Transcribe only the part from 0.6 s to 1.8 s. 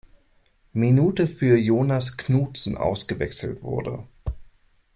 Minute für